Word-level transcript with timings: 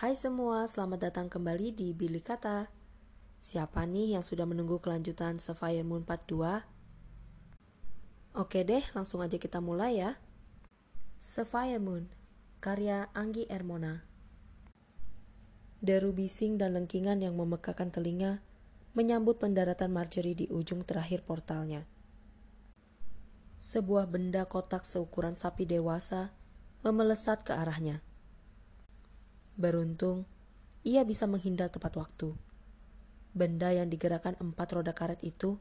Hai 0.00 0.16
semua, 0.16 0.64
selamat 0.64 1.12
datang 1.12 1.28
kembali 1.28 1.76
di 1.76 1.92
Billy 1.92 2.24
Kata. 2.24 2.72
Siapa 3.36 3.84
nih 3.84 4.16
yang 4.16 4.24
sudah 4.24 4.48
menunggu 4.48 4.80
kelanjutan 4.80 5.36
Sapphire 5.36 5.84
Moon 5.84 6.08
Part 6.08 6.24
2? 6.24 6.64
Oke 8.32 8.64
deh, 8.64 8.80
langsung 8.96 9.20
aja 9.20 9.36
kita 9.36 9.60
mulai 9.60 10.00
ya. 10.00 10.16
Sapphire 11.20 11.76
Moon, 11.76 12.08
karya 12.64 13.12
Anggi 13.12 13.44
Ermona. 13.52 14.08
Deru 15.84 16.16
bising 16.16 16.56
dan 16.56 16.80
lengkingan 16.80 17.20
yang 17.20 17.36
memekakan 17.36 17.92
telinga 17.92 18.40
menyambut 18.96 19.36
pendaratan 19.36 19.92
Marjorie 19.92 20.32
di 20.32 20.48
ujung 20.48 20.80
terakhir 20.80 21.28
portalnya. 21.28 21.84
Sebuah 23.60 24.08
benda 24.08 24.48
kotak 24.48 24.88
seukuran 24.88 25.36
sapi 25.36 25.68
dewasa 25.68 26.32
memelesat 26.88 27.44
ke 27.44 27.52
arahnya. 27.52 28.00
Beruntung, 29.56 30.28
ia 30.82 31.02
bisa 31.02 31.26
menghindar 31.30 31.70
tepat 31.70 31.96
waktu. 31.96 32.34
Benda 33.30 33.70
yang 33.70 33.86
digerakkan 33.86 34.34
empat 34.42 34.68
roda 34.74 34.92
karet 34.94 35.22
itu 35.22 35.58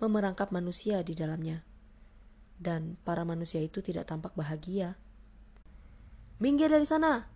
memerangkap 0.00 0.48
manusia 0.52 1.04
di 1.04 1.12
dalamnya. 1.12 1.60
Dan 2.60 2.96
para 3.04 3.24
manusia 3.24 3.60
itu 3.60 3.80
tidak 3.84 4.08
tampak 4.08 4.32
bahagia. 4.32 4.96
Minggir 6.40 6.72
dari 6.72 6.88
sana! 6.88 7.28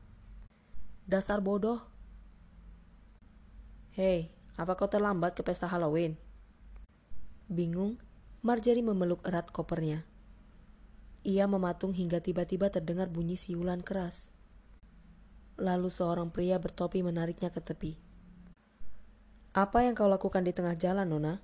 Dasar 1.05 1.45
bodoh! 1.45 1.85
Hei, 3.93 4.33
apa 4.57 4.75
kau 4.75 4.89
terlambat 4.89 5.37
ke 5.37 5.45
pesta 5.45 5.69
Halloween? 5.69 6.17
Bingung, 7.47 8.01
Marjorie 8.41 8.85
memeluk 8.85 9.21
erat 9.29 9.53
kopernya. 9.53 10.05
Ia 11.25 11.49
mematung 11.49 11.97
hingga 11.97 12.21
tiba-tiba 12.21 12.69
terdengar 12.69 13.09
bunyi 13.09 13.37
siulan 13.37 13.81
keras. 13.81 14.34
Lalu 15.55 15.87
seorang 15.87 16.35
pria 16.35 16.59
bertopi 16.59 17.07
menariknya 17.07 17.55
ke 17.55 17.63
tepi. 17.63 17.95
Apa 19.55 19.87
yang 19.87 19.95
kau 19.95 20.11
lakukan 20.11 20.43
di 20.43 20.51
tengah 20.51 20.75
jalan, 20.75 21.07
Nona? 21.07 21.39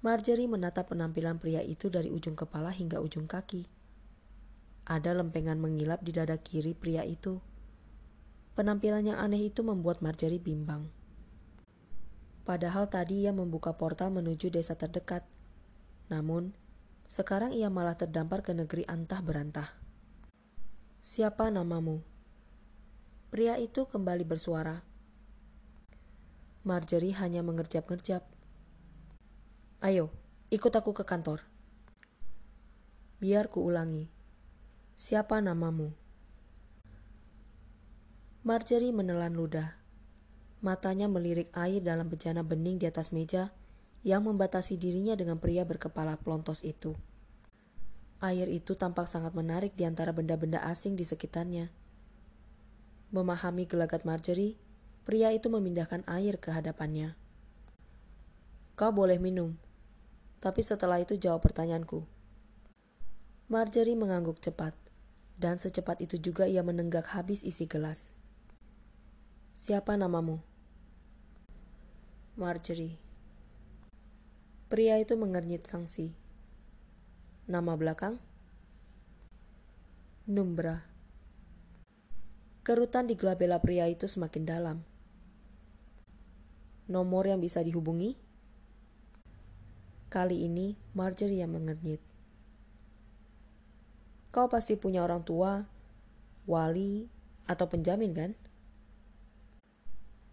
Marjorie 0.00 0.48
menatap 0.48 0.88
penampilan 0.88 1.36
pria 1.36 1.60
itu 1.60 1.92
dari 1.92 2.08
ujung 2.08 2.32
kepala 2.32 2.72
hingga 2.72 3.04
ujung 3.04 3.28
kaki. 3.28 3.68
Ada 4.88 5.12
lempengan 5.12 5.60
mengilap 5.60 6.00
di 6.00 6.16
dada 6.16 6.40
kiri 6.40 6.72
pria 6.72 7.04
itu. 7.04 7.36
Penampilan 8.56 9.04
yang 9.12 9.20
aneh 9.20 9.52
itu 9.52 9.60
membuat 9.60 10.00
Marjorie 10.00 10.40
bimbang. 10.40 10.88
Padahal 12.48 12.88
tadi 12.88 13.28
ia 13.28 13.32
membuka 13.36 13.76
portal 13.76 14.08
menuju 14.08 14.48
desa 14.48 14.72
terdekat. 14.72 15.28
Namun, 16.08 16.56
sekarang 17.12 17.52
ia 17.52 17.68
malah 17.68 18.00
terdampar 18.00 18.40
ke 18.40 18.56
negeri 18.56 18.88
antah 18.88 19.20
berantah. 19.20 19.79
Siapa 21.00 21.48
namamu? 21.48 22.04
Pria 23.32 23.56
itu 23.56 23.88
kembali 23.88 24.20
bersuara. 24.20 24.84
Marjorie 26.60 27.16
hanya 27.16 27.40
mengerjap-ngerjap. 27.40 28.20
Ayo, 29.80 30.12
ikut 30.52 30.68
aku 30.76 30.92
ke 30.92 31.08
kantor. 31.08 31.40
Biar 33.16 33.48
ku 33.48 33.64
ulangi. 33.64 34.12
Siapa 34.92 35.40
namamu? 35.40 35.88
Marjorie 38.44 38.92
menelan 38.92 39.32
ludah. 39.32 39.80
Matanya 40.60 41.08
melirik 41.08 41.48
air 41.56 41.80
dalam 41.80 42.12
bejana 42.12 42.44
bening 42.44 42.76
di 42.76 42.84
atas 42.84 43.08
meja 43.08 43.56
yang 44.04 44.28
membatasi 44.28 44.76
dirinya 44.76 45.16
dengan 45.16 45.40
pria 45.40 45.64
berkepala 45.64 46.20
pelontos 46.20 46.60
itu. 46.60 46.92
Air 48.20 48.52
itu 48.52 48.76
tampak 48.76 49.08
sangat 49.08 49.32
menarik 49.32 49.72
di 49.80 49.88
antara 49.88 50.12
benda-benda 50.12 50.60
asing 50.68 50.92
di 50.92 51.08
sekitarnya. 51.08 51.72
Memahami 53.16 53.64
gelagat 53.64 54.04
Marjorie, 54.04 54.60
pria 55.08 55.32
itu 55.32 55.48
memindahkan 55.48 56.04
air 56.04 56.36
ke 56.36 56.52
hadapannya. 56.52 57.16
Kau 58.76 58.92
boleh 58.92 59.16
minum, 59.16 59.56
tapi 60.44 60.60
setelah 60.60 61.00
itu 61.00 61.16
jawab 61.16 61.40
pertanyaanku. 61.40 62.04
Marjorie 63.48 63.96
mengangguk 63.96 64.36
cepat, 64.36 64.76
dan 65.40 65.56
secepat 65.56 66.04
itu 66.04 66.20
juga 66.20 66.44
ia 66.44 66.60
menenggak 66.60 67.16
habis 67.16 67.40
isi 67.40 67.64
gelas. 67.64 68.12
Siapa 69.56 69.96
namamu? 69.96 70.44
Marjorie. 72.36 73.00
Pria 74.68 75.00
itu 75.00 75.16
mengernyit 75.16 75.64
sangsi. 75.64 76.14
Nama 77.50 77.74
belakang? 77.74 78.14
Numbra. 80.30 80.86
Kerutan 82.62 83.10
di 83.10 83.18
gelabela 83.18 83.58
pria 83.58 83.90
itu 83.90 84.06
semakin 84.06 84.46
dalam. 84.46 84.78
Nomor 86.86 87.26
yang 87.26 87.42
bisa 87.42 87.58
dihubungi? 87.66 88.14
Kali 90.14 90.46
ini 90.46 90.78
Marjorie 90.94 91.42
yang 91.42 91.50
mengernyit. 91.58 91.98
Kau 94.30 94.46
pasti 94.46 94.78
punya 94.78 95.02
orang 95.02 95.26
tua, 95.26 95.66
wali, 96.46 97.10
atau 97.50 97.66
penjamin 97.66 98.14
kan? 98.14 98.30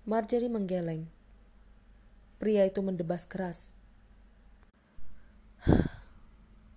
Marjorie 0.06 0.54
menggeleng. 0.54 1.10
Pria 2.38 2.62
itu 2.70 2.86
mendebas 2.86 3.26
keras. 3.26 3.74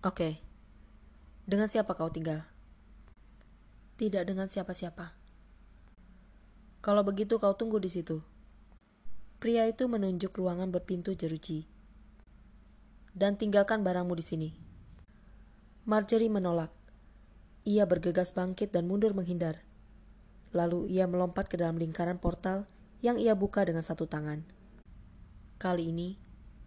Oke, 0.01 0.41
dengan 1.45 1.69
siapa 1.69 1.93
kau 1.93 2.09
tinggal? 2.09 2.49
Tidak 4.01 4.25
dengan 4.25 4.49
siapa-siapa. 4.49 5.13
Kalau 6.81 7.05
begitu 7.05 7.37
kau 7.37 7.53
tunggu 7.53 7.77
di 7.77 7.93
situ. 7.93 8.25
Pria 9.45 9.69
itu 9.69 9.85
menunjuk 9.93 10.33
ruangan 10.33 10.73
berpintu 10.73 11.13
jeruji. 11.13 11.69
Dan 13.13 13.37
tinggalkan 13.37 13.85
barangmu 13.85 14.17
di 14.17 14.25
sini. 14.25 14.51
Marjorie 15.85 16.33
menolak. 16.33 16.73
Ia 17.69 17.85
bergegas 17.85 18.33
bangkit 18.33 18.73
dan 18.73 18.89
mundur 18.89 19.13
menghindar. 19.13 19.61
Lalu 20.57 20.97
ia 20.97 21.05
melompat 21.05 21.53
ke 21.53 21.61
dalam 21.61 21.77
lingkaran 21.77 22.17
portal 22.17 22.65
yang 23.05 23.21
ia 23.21 23.37
buka 23.37 23.69
dengan 23.69 23.85
satu 23.85 24.09
tangan. 24.09 24.49
Kali 25.61 25.93
ini, 25.93 26.17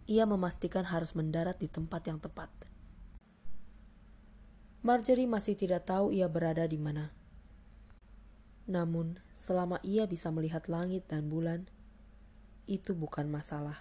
ia 0.06 0.22
memastikan 0.22 0.86
harus 0.86 1.18
mendarat 1.18 1.58
di 1.58 1.66
tempat 1.66 2.06
yang 2.06 2.22
tepat. 2.22 2.73
Marjorie 4.84 5.24
masih 5.24 5.56
tidak 5.56 5.88
tahu 5.88 6.12
ia 6.12 6.28
berada 6.28 6.68
di 6.68 6.76
mana. 6.76 7.08
Namun, 8.68 9.16
selama 9.32 9.80
ia 9.80 10.04
bisa 10.04 10.28
melihat 10.28 10.68
langit 10.68 11.08
dan 11.08 11.32
bulan, 11.32 11.64
itu 12.68 12.92
bukan 12.92 13.24
masalah. 13.32 13.80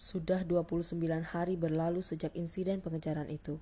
Sudah 0.00 0.48
29 0.48 0.96
hari 1.28 1.60
berlalu 1.60 2.00
sejak 2.00 2.32
insiden 2.32 2.80
pengejaran 2.80 3.28
itu. 3.28 3.60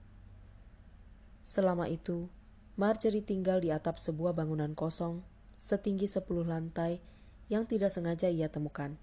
Selama 1.43 1.91
itu, 1.91 2.31
Marjorie 2.79 3.27
tinggal 3.27 3.59
di 3.59 3.75
atap 3.75 3.99
sebuah 3.99 4.39
bangunan 4.39 4.79
kosong 4.79 5.27
setinggi 5.59 6.07
10 6.07 6.47
lantai 6.47 7.03
yang 7.51 7.67
tidak 7.67 7.91
sengaja 7.91 8.31
ia 8.31 8.47
temukan. 8.47 8.95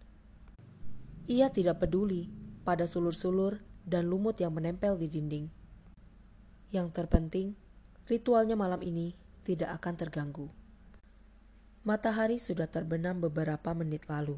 Ia 1.27 1.51
tidak 1.51 1.83
peduli 1.83 2.31
pada 2.63 2.87
sulur-sulur 2.87 3.59
dan 3.83 4.07
lumut 4.07 4.39
yang 4.39 4.55
menempel 4.55 4.95
di 4.95 5.11
dinding. 5.11 5.58
Yang 6.69 7.01
terpenting, 7.01 7.57
ritualnya 8.05 8.53
malam 8.53 8.85
ini 8.85 9.17
tidak 9.41 9.81
akan 9.81 9.93
terganggu. 9.97 10.47
Matahari 11.81 12.37
sudah 12.37 12.69
terbenam 12.69 13.17
beberapa 13.17 13.73
menit 13.73 14.05
lalu. 14.05 14.37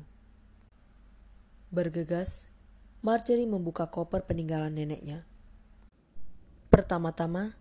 Bergegas, 1.67 2.47
Marjorie 3.03 3.49
membuka 3.49 3.91
koper 3.91 4.23
peninggalan 4.23 4.71
neneknya. 4.71 5.27
Pertama-tama, 6.71 7.59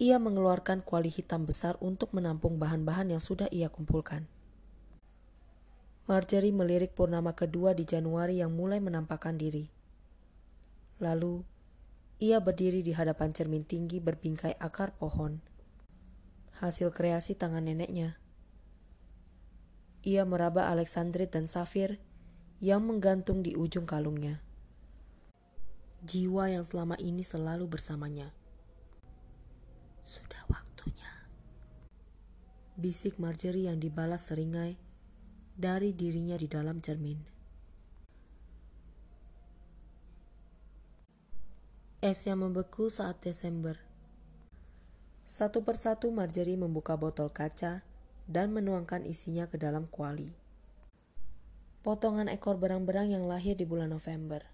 ia 0.00 0.18
mengeluarkan 0.18 0.82
kuali 0.82 1.12
hitam 1.12 1.46
besar 1.46 1.78
untuk 1.78 2.10
menampung 2.10 2.58
bahan-bahan 2.58 3.14
yang 3.14 3.22
sudah 3.22 3.46
ia 3.54 3.70
kumpulkan. 3.70 4.26
Marjorie 6.10 6.50
melirik 6.50 6.98
purnama 6.98 7.36
kedua 7.38 7.70
di 7.76 7.86
Januari 7.86 8.42
yang 8.42 8.50
mulai 8.50 8.82
menampakkan 8.82 9.38
diri. 9.38 9.70
Lalu, 10.98 11.46
ia 12.20 12.36
berdiri 12.36 12.84
di 12.84 12.92
hadapan 12.92 13.32
cermin 13.32 13.64
tinggi 13.64 13.96
berbingkai 13.96 14.60
akar 14.60 14.92
pohon. 14.92 15.40
Hasil 16.60 16.92
kreasi 16.92 17.32
tangan 17.32 17.64
neneknya. 17.64 18.20
Ia 20.04 20.28
meraba 20.28 20.68
Alexandrit 20.68 21.32
dan 21.32 21.48
Safir 21.48 21.96
yang 22.60 22.84
menggantung 22.84 23.40
di 23.40 23.56
ujung 23.56 23.88
kalungnya. 23.88 24.44
Jiwa 26.04 26.52
yang 26.52 26.64
selama 26.64 27.00
ini 27.00 27.24
selalu 27.24 27.64
bersamanya. 27.64 28.36
Sudah 30.04 30.44
waktunya. 30.52 31.24
Bisik 32.76 33.16
Marjorie 33.16 33.72
yang 33.72 33.80
dibalas 33.80 34.28
seringai 34.28 34.76
dari 35.56 35.96
dirinya 35.96 36.36
di 36.36 36.48
dalam 36.52 36.84
cermin. 36.84 37.39
Es 42.00 42.24
yang 42.24 42.40
membeku 42.40 42.88
saat 42.88 43.20
Desember. 43.20 43.76
Satu 45.28 45.60
persatu 45.60 46.08
Marjorie 46.08 46.56
membuka 46.56 46.96
botol 46.96 47.28
kaca 47.28 47.84
dan 48.24 48.56
menuangkan 48.56 49.04
isinya 49.04 49.44
ke 49.52 49.60
dalam 49.60 49.84
kuali. 49.84 50.32
Potongan 51.84 52.32
ekor 52.32 52.56
berang-berang 52.56 53.12
yang 53.12 53.28
lahir 53.28 53.52
di 53.52 53.68
bulan 53.68 53.92
November. 53.92 54.48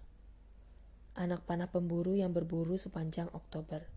Anak 1.15 1.47
panah 1.47 1.71
pemburu 1.71 2.19
yang 2.19 2.35
berburu 2.35 2.75
sepanjang 2.75 3.31
Oktober. 3.31 3.87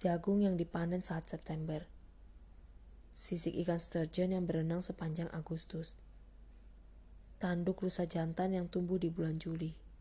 Jagung 0.00 0.40
yang 0.40 0.56
dipanen 0.56 1.04
saat 1.04 1.28
September. 1.28 1.84
Sisik 3.12 3.52
ikan 3.60 3.76
sturgeon 3.76 4.32
yang 4.32 4.48
berenang 4.48 4.80
sepanjang 4.80 5.28
Agustus. 5.36 6.00
Tanduk 7.36 7.84
rusa 7.84 8.08
jantan 8.08 8.56
yang 8.56 8.72
tumbuh 8.72 8.96
di 8.96 9.12
bulan 9.12 9.36
Juli. 9.36 9.91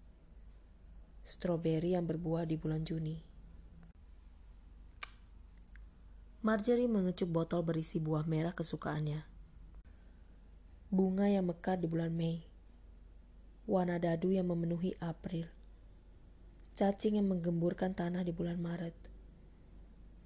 Stroberi 1.22 1.94
yang 1.94 2.10
berbuah 2.10 2.50
di 2.50 2.58
bulan 2.58 2.82
Juni 2.82 3.32
Marjorie 6.42 6.90
mengecup 6.90 7.30
botol 7.30 7.62
berisi 7.62 8.02
buah 8.02 8.26
merah 8.26 8.58
kesukaannya. 8.58 9.22
Bunga 10.90 11.30
yang 11.30 11.46
mekar 11.46 11.78
di 11.78 11.86
bulan 11.86 12.10
Mei. 12.10 12.42
Warna 13.70 14.02
dadu 14.02 14.34
yang 14.34 14.50
memenuhi 14.50 14.98
April. 14.98 15.46
Cacing 16.74 17.22
yang 17.22 17.30
menggemburkan 17.30 17.94
tanah 17.94 18.26
di 18.26 18.34
bulan 18.34 18.58
Maret. 18.58 18.98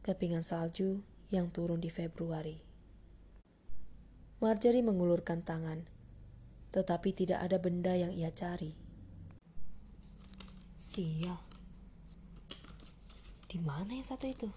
Kepingan 0.07 0.48
salju 0.48 1.03
yang 1.27 1.51
turun 1.51 1.83
di 1.83 1.91
Februari. 1.91 2.63
Marjorie 4.39 4.88
mengulurkan 4.88 5.44
tangan, 5.44 5.83
tetapi 6.71 7.12
tidak 7.12 7.44
ada 7.44 7.59
benda 7.59 7.91
yang 7.91 8.15
ia 8.15 8.31
cari. 8.31 8.85
Sial. 10.75 11.39
Di 13.48 13.56
mana 13.63 13.95
yang 13.95 14.04
satu 14.04 14.27
itu? 14.27 14.51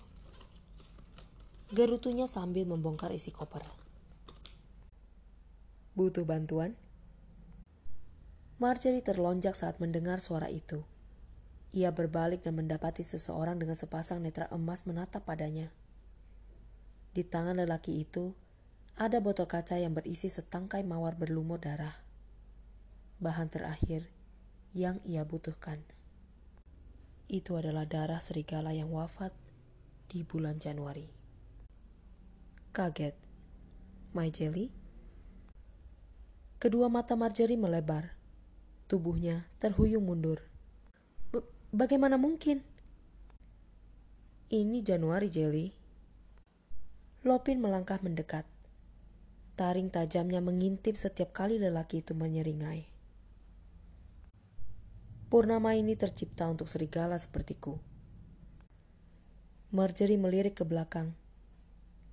Gerutunya 1.71 2.27
sambil 2.27 2.67
membongkar 2.67 3.15
isi 3.15 3.31
koper. 3.31 3.63
Butuh 5.95 6.27
bantuan? 6.27 6.75
Marjorie 8.59 8.99
terlonjak 8.99 9.55
saat 9.55 9.79
mendengar 9.79 10.19
suara 10.19 10.51
itu. 10.51 10.83
Ia 11.71 11.95
berbalik 11.95 12.43
dan 12.43 12.59
mendapati 12.59 13.07
seseorang 13.07 13.63
dengan 13.63 13.79
sepasang 13.79 14.19
netra 14.19 14.51
emas 14.51 14.91
menatap 14.91 15.23
padanya. 15.23 15.71
Di 17.15 17.23
tangan 17.23 17.63
lelaki 17.63 18.03
itu 18.03 18.35
ada 18.99 19.23
botol 19.23 19.47
kaca 19.47 19.79
yang 19.79 19.95
berisi 19.95 20.27
setangkai 20.27 20.83
mawar 20.83 21.15
berlumur 21.15 21.63
darah. 21.63 21.95
Bahan 23.23 23.55
terakhir 23.55 24.11
yang 24.75 24.99
ia 25.07 25.23
butuhkan. 25.23 25.98
Itu 27.29 27.61
adalah 27.61 27.85
darah 27.85 28.25
serigala 28.25 28.73
yang 28.73 28.89
wafat 28.89 29.37
di 30.09 30.25
bulan 30.25 30.57
Januari. 30.57 31.13
Kaget. 32.73 33.13
My 34.17 34.33
Jelly? 34.33 34.73
Kedua 36.57 36.89
mata 36.89 37.21
Marjorie 37.21 37.61
melebar. 37.61 38.17
Tubuhnya 38.89 39.45
terhuyung 39.61 40.09
mundur. 40.09 40.41
Bagaimana 41.69 42.17
mungkin? 42.17 42.65
Ini 44.49 44.81
Januari, 44.81 45.29
Jelly. 45.29 45.69
Lopin 47.29 47.61
melangkah 47.61 48.01
mendekat. 48.01 48.49
Taring 49.61 49.93
tajamnya 49.93 50.41
mengintip 50.41 50.97
setiap 50.97 51.37
kali 51.37 51.61
lelaki 51.61 52.01
itu 52.01 52.17
menyeringai. 52.17 52.98
Purnama 55.29 55.77
ini 55.77 55.93
tercipta 55.93 56.49
untuk 56.49 56.67
serigala 56.67 57.21
sepertiku. 57.21 57.77
Marjorie 59.71 60.17
melirik 60.17 60.57
ke 60.57 60.65
belakang 60.65 61.13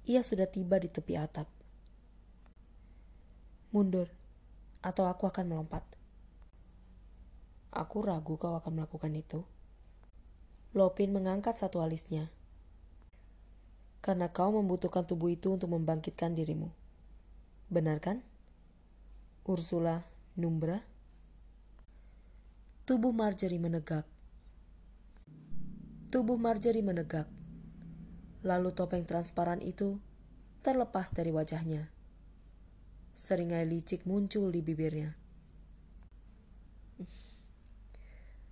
ia 0.06 0.22
sudah 0.22 0.46
tiba 0.46 0.78
di 0.78 0.86
tepi 0.86 1.18
atap. 1.18 1.50
Mundur, 3.74 4.06
atau 4.86 5.10
aku 5.10 5.26
akan 5.26 5.50
melompat. 5.50 5.82
Aku 7.74 8.06
ragu 8.06 8.38
kau 8.38 8.54
akan 8.54 8.72
melakukan 8.78 9.10
itu. 9.18 9.42
Lopin 10.78 11.10
mengangkat 11.10 11.58
satu 11.58 11.82
alisnya. 11.82 12.30
Karena 14.06 14.30
kau 14.30 14.54
membutuhkan 14.54 15.10
tubuh 15.10 15.34
itu 15.34 15.50
untuk 15.50 15.74
membangkitkan 15.74 16.38
dirimu. 16.38 16.70
Benar 17.74 17.98
kan? 17.98 18.22
Ursula 19.50 20.06
Numbra? 20.38 20.86
Tubuh 22.86 23.10
Marjorie 23.10 23.58
menegak. 23.58 24.06
Tubuh 26.14 26.38
Marjorie 26.38 26.86
menegak 26.86 27.26
Lalu 28.46 28.78
topeng 28.78 29.02
transparan 29.10 29.58
itu 29.58 29.98
terlepas 30.62 31.10
dari 31.10 31.34
wajahnya. 31.34 31.90
Seringai 33.18 33.66
licik 33.66 34.06
muncul 34.06 34.54
di 34.54 34.62
bibirnya. 34.62 35.18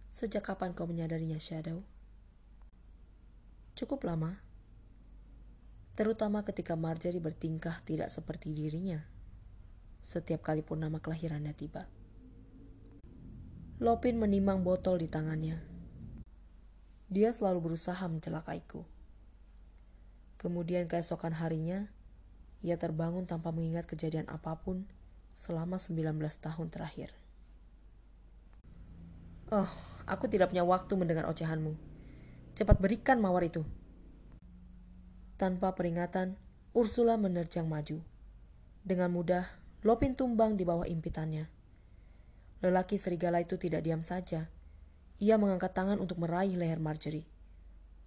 Sejak 0.09 0.49
kapan 0.49 0.73
kau 0.73 0.89
menyadarinya, 0.89 1.37
Shadow? 1.37 1.85
Cukup 3.77 4.01
lama. 4.01 4.41
Terutama 5.93 6.41
ketika 6.41 6.73
Marjorie 6.73 7.21
bertingkah 7.21 7.85
tidak 7.85 8.09
seperti 8.09 8.49
dirinya. 8.49 8.97
Setiap 10.01 10.41
kali 10.41 10.65
pun 10.65 10.81
nama 10.81 10.97
kelahirannya 10.97 11.53
tiba. 11.53 11.85
Lopin 13.81 14.21
menimang 14.21 14.61
botol 14.61 15.01
di 15.01 15.09
tangannya. 15.09 15.57
Dia 17.09 17.33
selalu 17.33 17.73
berusaha 17.73 18.05
mencelakaiku. 18.05 18.85
Kemudian 20.37 20.85
keesokan 20.85 21.33
harinya, 21.33 21.89
ia 22.61 22.77
terbangun 22.77 23.25
tanpa 23.25 23.49
mengingat 23.49 23.89
kejadian 23.89 24.29
apa 24.29 24.61
pun 24.61 24.85
selama 25.33 25.81
19 25.81 26.05
tahun 26.37 26.67
terakhir. 26.69 27.17
Oh, 29.49 29.69
aku 30.05 30.29
tidak 30.29 30.53
punya 30.53 30.61
waktu 30.61 30.93
mendengar 30.93 31.25
ocehanmu. 31.25 31.73
Cepat 32.53 32.77
berikan 32.77 33.17
mawar 33.17 33.41
itu. 33.41 33.65
Tanpa 35.41 35.73
peringatan, 35.73 36.37
Ursula 36.77 37.17
menerjang 37.17 37.65
maju. 37.65 38.05
Dengan 38.85 39.09
mudah, 39.09 39.49
Lopin 39.81 40.13
tumbang 40.13 40.61
di 40.61 40.61
bawah 40.61 40.85
impitannya. 40.85 41.62
Lelaki 42.63 42.95
serigala 42.95 43.43
itu 43.43 43.59
tidak 43.59 43.83
diam 43.83 43.99
saja. 44.07 44.47
Ia 45.19 45.35
mengangkat 45.35 45.75
tangan 45.75 45.99
untuk 45.99 46.15
meraih 46.15 46.55
leher 46.55 46.79
Marjorie. 46.79 47.27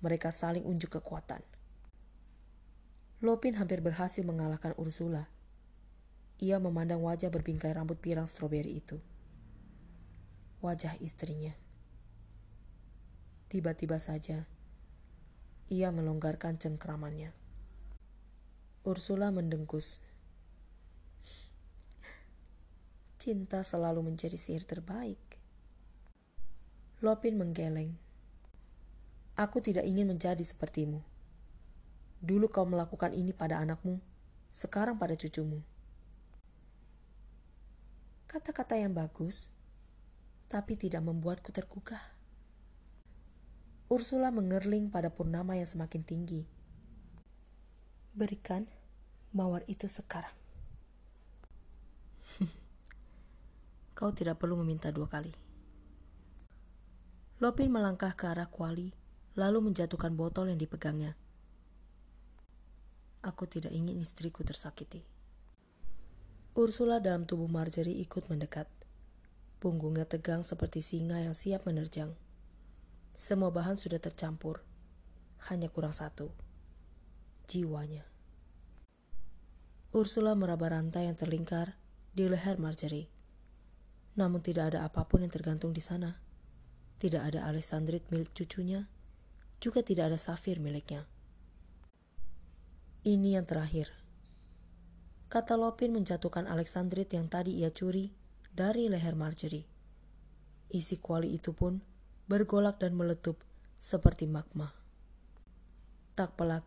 Mereka 0.00 0.32
saling 0.32 0.64
unjuk 0.64 0.97
kekuatan. 0.97 1.44
Lopin 3.20 3.61
hampir 3.61 3.85
berhasil 3.85 4.25
mengalahkan 4.25 4.73
Ursula. 4.81 5.29
Ia 6.41 6.56
memandang 6.56 7.05
wajah 7.05 7.29
berbingkai 7.29 7.72
rambut 7.77 8.01
pirang 8.01 8.25
stroberi 8.25 8.81
itu. 8.81 8.96
Wajah 10.65 10.96
istrinya. 11.05 11.53
Tiba-tiba 13.53 14.01
saja, 14.01 14.48
ia 15.69 15.89
melonggarkan 15.93 16.56
cengkramannya. 16.56 17.32
Ursula 18.86 19.34
mendengkus. 19.34 20.01
Cinta 23.17 23.65
selalu 23.65 24.13
menjadi 24.13 24.37
sihir 24.37 24.69
terbaik. 24.69 25.19
Lopin 27.01 27.41
menggeleng. 27.41 27.96
Aku 29.41 29.65
tidak 29.65 29.89
ingin 29.89 30.05
menjadi 30.05 30.44
sepertimu. 30.44 31.01
Dulu 32.20 32.53
kau 32.53 32.69
melakukan 32.69 33.17
ini 33.17 33.32
pada 33.32 33.56
anakmu, 33.61 34.01
sekarang 34.53 35.01
pada 35.01 35.17
cucumu. 35.17 35.65
Kata-kata 38.29 38.77
yang 38.77 38.93
bagus, 38.93 39.49
tapi 40.53 40.77
tidak 40.77 41.01
membuatku 41.01 41.53
tergugah. 41.56 42.01
Ursula 43.89 44.29
mengerling 44.29 44.93
pada 44.93 45.08
purnama 45.08 45.56
yang 45.56 45.69
semakin 45.69 46.05
tinggi. 46.05 46.44
Berikan 48.13 48.69
mawar 49.32 49.65
itu 49.69 49.89
sekarang. 49.89 50.45
Kau 53.96 54.12
tidak 54.12 54.36
perlu 54.36 54.60
meminta 54.60 54.93
dua 54.93 55.08
kali. 55.08 55.32
Lopin 57.41 57.72
melangkah 57.72 58.12
ke 58.12 58.29
arah 58.29 58.44
kuali, 58.44 58.93
lalu 59.41 59.72
menjatuhkan 59.72 60.12
botol 60.12 60.53
yang 60.53 60.60
dipegangnya. 60.60 61.17
Aku 63.24 63.48
tidak 63.48 63.72
ingin 63.72 63.96
istriku 63.96 64.44
tersakiti. 64.44 65.00
Ursula 66.53 67.00
dalam 67.00 67.24
tubuh 67.24 67.48
Marjorie 67.48 67.96
ikut 68.05 68.29
mendekat. 68.29 68.69
Punggungnya 69.65 70.05
tegang 70.05 70.44
seperti 70.44 70.84
singa 70.84 71.24
yang 71.24 71.32
siap 71.32 71.65
menerjang. 71.65 72.12
Semua 73.17 73.48
bahan 73.48 73.81
sudah 73.81 73.96
tercampur. 73.96 74.60
Hanya 75.48 75.72
kurang 75.72 75.96
satu. 75.96 76.36
Jiwanya. 77.48 78.05
Ursula 79.96 80.36
meraba 80.36 80.69
rantai 80.76 81.08
yang 81.08 81.17
terlingkar 81.17 81.81
di 82.12 82.29
leher 82.29 82.60
Marjorie. 82.60 83.16
Namun 84.17 84.41
tidak 84.41 84.73
ada 84.75 84.89
apa 84.89 85.05
pun 85.05 85.23
yang 85.23 85.32
tergantung 85.32 85.77
di 85.77 85.85
sana. 85.85 86.17
Tidak 86.96 87.20
ada 87.20 87.44
Alessandrit 87.44 88.08
milik 88.08 88.32
cucunya, 88.32 88.89
juga 89.61 89.85
tidak 89.85 90.13
ada 90.13 90.19
safir 90.19 90.56
miliknya. 90.56 91.05
Ini 93.05 93.37
yang 93.37 93.46
terakhir. 93.46 93.93
Kata 95.29 95.55
Lopin 95.61 95.93
menjatuhkan 95.93 96.49
Alexandrit 96.49 97.13
yang 97.13 97.29
tadi 97.29 97.61
ia 97.61 97.69
curi 97.69 98.08
dari 98.56 98.89
leher 98.89 99.13
Marjorie. 99.13 99.69
Isi 100.73 100.96
kuali 100.96 101.37
itu 101.37 101.53
pun 101.53 101.79
bergolak 102.27 102.81
dan 102.81 102.96
meletup 102.96 103.39
seperti 103.77 104.25
magma. 104.25 104.73
Tak 106.17 106.32
pelak, 106.41 106.65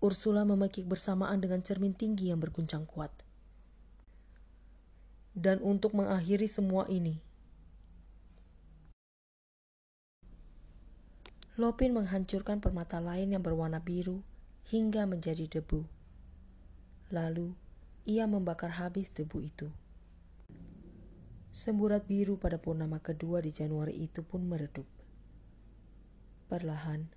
Ursula 0.00 0.48
memekik 0.48 0.88
bersamaan 0.88 1.42
dengan 1.42 1.60
cermin 1.60 1.92
tinggi 1.92 2.32
yang 2.32 2.40
berguncang 2.40 2.88
kuat. 2.88 3.25
Dan 5.36 5.60
untuk 5.60 5.92
mengakhiri 5.92 6.48
semua 6.48 6.88
ini, 6.88 7.20
Lopin 11.56 11.96
menghancurkan 11.96 12.60
permata 12.60 13.00
lain 13.00 13.32
yang 13.32 13.40
berwarna 13.40 13.80
biru 13.80 14.20
hingga 14.68 15.08
menjadi 15.08 15.48
debu. 15.48 15.88
Lalu, 17.08 17.56
ia 18.04 18.28
membakar 18.28 18.76
habis 18.76 19.08
debu 19.08 19.40
itu. 19.40 19.68
Semburat 21.56 22.04
biru 22.04 22.36
pada 22.36 22.60
purnama 22.60 23.00
kedua 23.00 23.40
di 23.40 23.56
Januari 23.56 23.96
itu 23.96 24.20
pun 24.20 24.44
meredup. 24.44 24.84
Perlahan, 26.52 27.08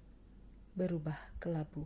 berubah 0.71 1.19
kelabu. 1.43 1.83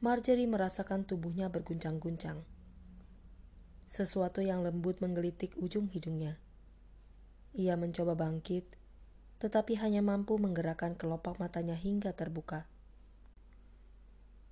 Marjorie 0.00 0.48
merasakan 0.48 1.04
tubuhnya 1.04 1.52
berguncang-guncang. 1.52 2.40
Sesuatu 3.92 4.40
yang 4.40 4.64
lembut 4.64 5.04
menggelitik 5.04 5.52
ujung 5.60 5.84
hidungnya. 5.92 6.40
Ia 7.52 7.76
mencoba 7.76 8.16
bangkit, 8.16 8.64
tetapi 9.36 9.76
hanya 9.84 10.00
mampu 10.00 10.40
menggerakkan 10.40 10.96
kelopak 10.96 11.36
matanya 11.36 11.76
hingga 11.76 12.16
terbuka. 12.16 12.64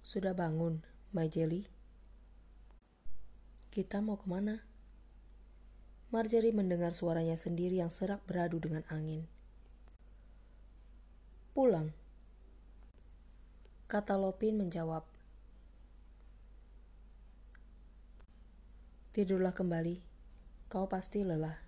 Sudah 0.04 0.36
bangun, 0.36 0.84
My 1.16 1.24
Jelly? 1.32 1.64
Kita 3.72 4.04
mau 4.04 4.20
ke 4.20 4.28
mana? 4.28 4.60
Marjorie 6.12 6.52
mendengar 6.52 6.92
suaranya 6.92 7.40
sendiri 7.40 7.80
yang 7.80 7.88
serak 7.88 8.20
beradu 8.28 8.60
dengan 8.60 8.84
angin. 8.92 9.24
Pulang. 11.56 11.96
Kata 13.88 14.20
Lopin 14.20 14.60
menjawab. 14.60 15.09
Tidurlah 19.10 19.50
kembali. 19.50 19.98
Kau 20.70 20.86
pasti 20.86 21.26
lelah. 21.26 21.58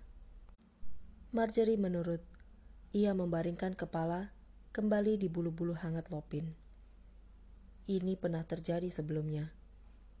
Marjorie 1.35 1.75
menurut. 1.75 2.23
Ia 2.95 3.11
membaringkan 3.11 3.75
kepala 3.75 4.31
kembali 4.71 5.19
di 5.19 5.27
bulu-bulu 5.27 5.75
hangat 5.75 6.07
Lopin. 6.07 6.55
Ini 7.83 8.15
pernah 8.15 8.47
terjadi 8.47 8.87
sebelumnya, 8.87 9.51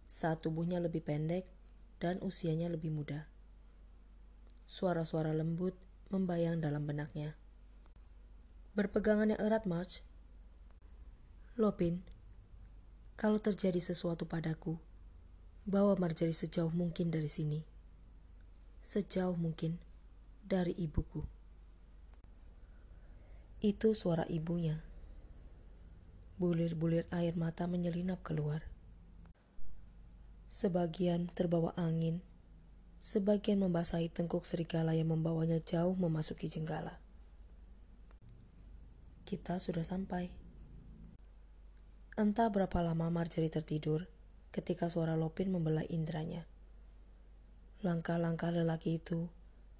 saat 0.03 0.43
tubuhnya 0.43 0.83
lebih 0.83 0.99
pendek 0.99 1.47
dan 2.03 2.19
usianya 2.19 2.67
lebih 2.67 2.91
muda. 2.91 3.31
Suara-suara 4.67 5.31
lembut 5.31 5.79
membayang 6.11 6.59
dalam 6.59 6.83
benaknya. 6.83 7.39
Berpegangan 8.75 9.31
yang 9.31 9.39
erat, 9.39 9.63
March. 9.63 10.03
Lopin, 11.55 12.03
kalau 13.15 13.39
terjadi 13.39 13.79
sesuatu 13.79 14.27
padaku, 14.27 14.75
bawa 15.63 15.95
Marjorie 15.95 16.35
sejauh 16.35 16.75
mungkin 16.75 17.07
dari 17.07 17.31
sini. 17.31 17.63
Sejauh 18.83 19.39
mungkin 19.39 19.79
dari 20.43 20.75
ibuku. 20.75 21.23
Itu 23.63 23.95
suara 23.95 24.27
ibunya. 24.27 24.83
Bulir-bulir 26.35 27.07
air 27.15 27.39
mata 27.39 27.63
menyelinap 27.63 28.19
keluar. 28.27 28.67
Sebagian 30.51 31.31
terbawa 31.31 31.71
angin, 31.79 32.19
sebagian 32.99 33.63
membasahi 33.63 34.11
tengkuk 34.11 34.43
serigala 34.43 34.91
yang 34.91 35.15
membawanya 35.15 35.63
jauh 35.63 35.95
memasuki 35.95 36.51
jenggala. 36.51 36.99
Kita 39.23 39.63
sudah 39.63 39.87
sampai. 39.87 40.27
Entah 42.19 42.51
berapa 42.51 42.83
lama 42.83 43.07
Marjorie 43.07 43.49
tertidur 43.49 44.12
ketika 44.53 44.85
suara 44.85 45.17
Lopin 45.17 45.49
membelai 45.49 45.89
indranya. 45.89 46.45
Langkah-langkah 47.81 48.53
lelaki 48.53 49.01
itu 49.01 49.27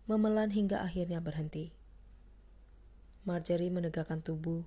memelan 0.10 0.50
hingga 0.50 0.82
akhirnya 0.82 1.22
berhenti. 1.22 1.72
Marjorie 3.24 3.72
menegakkan 3.72 4.20
tubuh 4.20 4.66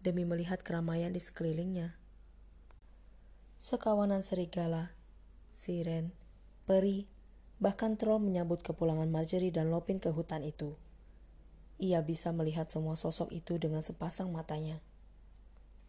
demi 0.00 0.22
melihat 0.22 0.62
keramaian 0.62 1.10
di 1.10 1.18
sekelilingnya. 1.18 1.98
Sekawanan 3.58 4.22
serigala, 4.22 4.94
siren, 5.50 6.14
peri, 6.64 7.10
bahkan 7.58 7.98
troll 7.98 8.22
menyambut 8.22 8.62
kepulangan 8.62 9.10
Marjorie 9.10 9.52
dan 9.52 9.68
Lopin 9.68 9.98
ke 9.98 10.08
hutan 10.14 10.46
itu. 10.46 10.78
Ia 11.82 11.98
bisa 12.00 12.30
melihat 12.30 12.70
semua 12.70 12.94
sosok 12.94 13.34
itu 13.34 13.58
dengan 13.58 13.82
sepasang 13.82 14.30
matanya. 14.30 14.78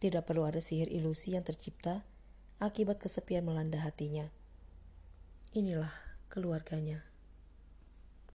Tidak 0.02 0.26
perlu 0.26 0.42
ada 0.42 0.58
sihir 0.58 0.90
ilusi 0.90 1.38
yang 1.38 1.46
tercipta 1.46 2.02
akibat 2.66 2.98
kesepian 2.98 3.44
melanda 3.46 3.78
hatinya. 3.78 4.32
Inilah 5.54 5.92
keluarganya. 6.32 7.13